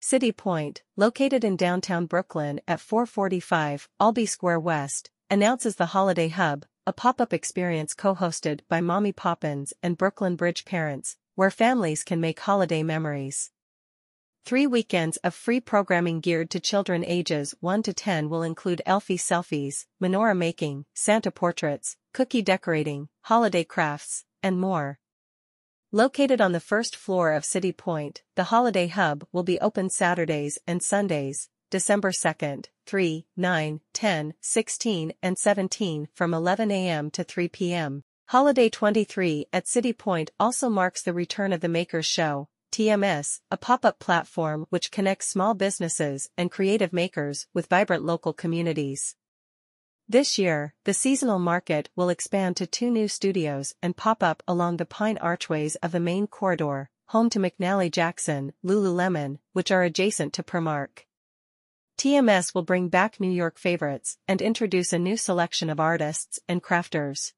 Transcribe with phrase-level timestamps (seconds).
[0.00, 6.64] City Point, located in downtown Brooklyn at 445 Albee Square West, announces the Holiday Hub,
[6.86, 12.38] a pop-up experience co-hosted by Mommy Poppins and Brooklyn Bridge parents, where families can make
[12.38, 13.50] holiday memories.
[14.44, 19.18] Three weekends of free programming geared to children ages 1 to 10 will include Elfie
[19.18, 25.00] selfies, menorah making, Santa portraits, cookie decorating, holiday crafts, and more.
[25.92, 30.58] Located on the first floor of City Point, the Holiday Hub will be open Saturdays
[30.66, 37.10] and Sundays, December 2nd, 3, 9, 10, 16, and 17 from 11 a.m.
[37.12, 38.04] to 3 p.m.
[38.26, 43.56] Holiday 23 at City Point also marks the return of the Makers Show, TMS, a
[43.56, 49.16] pop-up platform which connects small businesses and creative makers with vibrant local communities.
[50.10, 54.78] This year, the seasonal market will expand to two new studios and pop up along
[54.78, 60.32] the pine archways of the main corridor, home to McNally Jackson, Lululemon, which are adjacent
[60.32, 61.04] to Primark.
[61.98, 66.62] TMS will bring back New York favorites and introduce a new selection of artists and
[66.62, 67.34] crafters.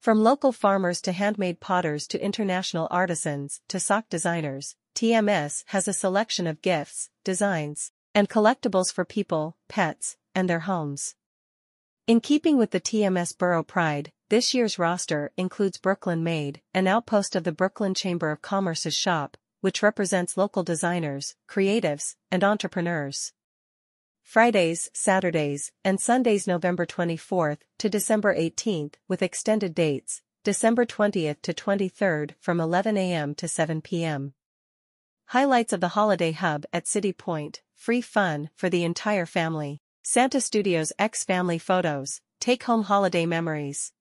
[0.00, 5.92] From local farmers to handmade potters to international artisans to sock designers, TMS has a
[5.92, 11.14] selection of gifts, designs, and collectibles for people, pets, and their homes.
[12.06, 17.34] In keeping with the TMS Borough Pride, this year's roster includes Brooklyn Made, an outpost
[17.34, 23.32] of the Brooklyn Chamber of Commerce's shop, which represents local designers, creatives, and entrepreneurs.
[24.22, 31.54] Fridays, Saturdays, and Sundays November 24th to December 18th with extended dates, December 20th to
[31.54, 33.34] 23rd from 11 a.m.
[33.34, 34.34] to 7 p.m.
[35.28, 39.80] Highlights of the Holiday Hub at City Point, free fun for the entire family.
[40.06, 43.94] Santa Studios X Family Photos, take-home holiday memories.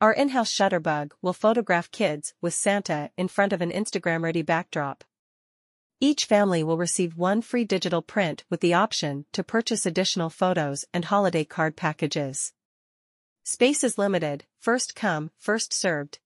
[0.00, 5.04] Our in-house Shutterbug will photograph kids with Santa in front of an Instagram-ready backdrop.
[6.00, 10.86] Each family will receive one free digital print with the option to purchase additional photos
[10.94, 12.54] and holiday card packages.
[13.44, 16.18] Space is limited, first come, first served.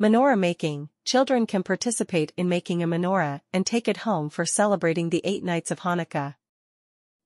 [0.00, 5.10] Menorah making, children can participate in making a menorah and take it home for celebrating
[5.10, 6.36] the eight nights of Hanukkah.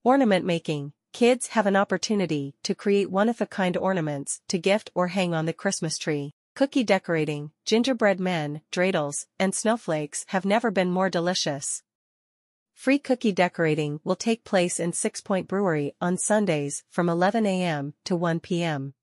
[0.03, 5.45] Ornament making, kids have an opportunity to create one-of-a-kind ornaments to gift or hang on
[5.45, 6.33] the Christmas tree.
[6.55, 11.83] Cookie decorating, gingerbread men, dreidels, and snowflakes have never been more delicious.
[12.73, 17.93] Free cookie decorating will take place in Sixpoint Brewery on Sundays from 11 a.m.
[18.07, 18.95] to 1 p.m.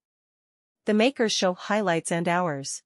[0.85, 2.81] The makers show highlights and hours.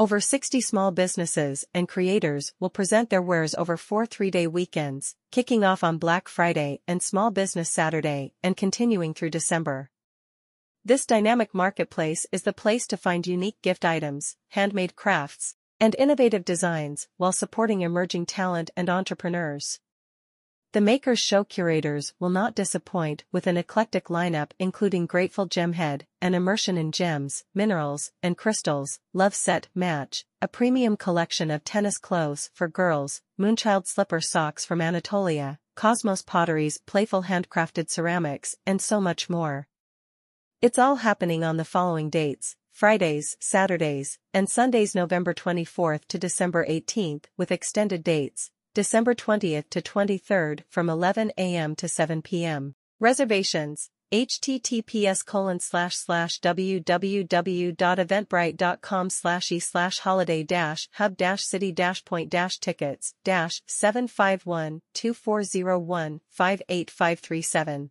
[0.00, 5.62] Over 60 small businesses and creators will present their wares over four three-day weekends, kicking
[5.62, 9.90] off on Black Friday and Small Business Saturday and continuing through December.
[10.82, 16.46] This dynamic marketplace is the place to find unique gift items, handmade crafts, and innovative
[16.46, 19.80] designs while supporting emerging talent and entrepreneurs.
[20.72, 26.32] The Makers Show curators will not disappoint with an eclectic lineup including Grateful Gemhead, an
[26.32, 32.50] immersion in gems, minerals, and crystals, Love Set Match, a premium collection of tennis clothes
[32.54, 39.28] for girls, Moonchild slipper socks from Anatolia, Cosmos Potteries playful handcrafted ceramics, and so much
[39.28, 39.66] more.
[40.62, 46.64] It's all happening on the following dates, Fridays, Saturdays, and Sundays November 24th to December
[46.64, 51.76] 18th with extended dates, December 20th to 23rd from 11 a.m.
[51.76, 52.74] to 7 p.m.
[52.98, 62.02] Reservations, https colon slash slash www.eventbrite.com slash e slash holiday dash hub dash city dash
[62.06, 67.90] point dash tickets dash 751 2401 58537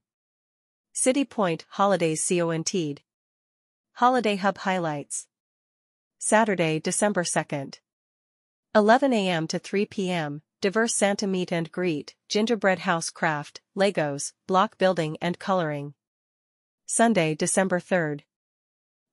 [0.92, 3.02] City Point Holidays CONT'd.
[3.94, 5.28] Holiday Hub Highlights.
[6.18, 7.78] Saturday, December 2nd.
[8.74, 9.46] 11 a.m.
[9.46, 15.40] to 3 p.m., diverse Santa meet and greet, gingerbread house craft, Legos, block building and
[15.40, 15.94] coloring.
[16.86, 18.22] Sunday, December 3rd.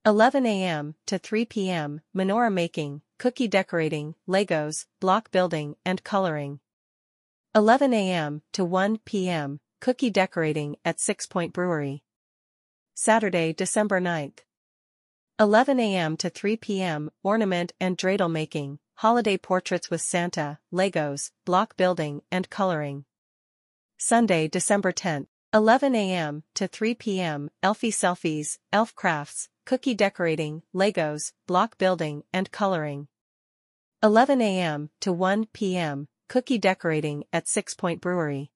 [0.04, 0.94] 11 a.m.
[1.06, 6.60] to 3 p.m., menorah making, cookie decorating, Legos, block building and coloring.
[7.54, 8.42] 11 a.m.
[8.52, 12.02] to 1 p.m., Cookie decorating at Sixpoint Brewery.
[12.94, 14.38] Saturday, December 9th.
[15.38, 16.16] 11 a.m.
[16.16, 17.10] to 3 p.m.
[17.22, 23.04] Ornament and dreidel making, holiday portraits with Santa, Legos, block building and coloring.
[23.98, 26.42] Sunday, December 10, 11 a.m.
[26.54, 27.50] to 3 p.m.
[27.62, 33.08] Elfie selfies, elf crafts, cookie decorating, Legos, block building and coloring.
[34.02, 34.88] 11 a.m.
[35.00, 36.08] to 1 p.m.
[36.28, 38.50] Cookie decorating at Sixpoint Brewery.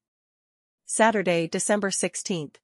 [0.86, 2.54] Saturday, December 16th.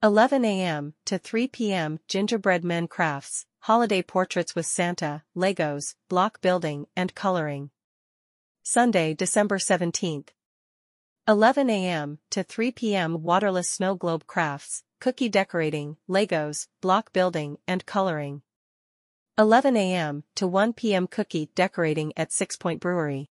[0.00, 0.94] 11 a.m.
[1.06, 1.98] to 3 p.m.
[2.06, 7.70] Gingerbread Men Crafts, Holiday Portraits with Santa, Legos, Block Building and Coloring.
[8.62, 10.28] Sunday, December 17th.
[11.26, 12.20] 11 a.m.
[12.30, 13.24] to 3 p.m.
[13.24, 18.42] Waterless snow globe crafts, cookie decorating, Legos, block building, and coloring.
[19.36, 20.22] 11 a.m.
[20.36, 21.08] to 1 p.m.
[21.08, 23.30] Cookie decorating at Sixpoint Brewery.